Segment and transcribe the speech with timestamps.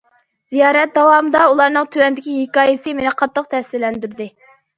[0.53, 4.31] زىيارەت داۋامىدا، ئۇلارنىڭ تۆۋەندىكى ھېكايىسى مېنى قاتتىق تەسىرلەندۈردى.